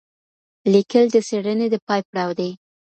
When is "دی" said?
2.39-2.49